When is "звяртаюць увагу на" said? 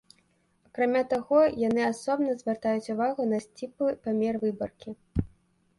2.41-3.45